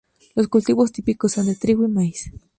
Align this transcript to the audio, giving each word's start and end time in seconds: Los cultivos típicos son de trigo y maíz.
Los 0.33 0.47
cultivos 0.47 0.91
típicos 0.91 1.33
son 1.33 1.45
de 1.45 1.53
trigo 1.55 1.85
y 1.85 1.87
maíz. 1.87 2.31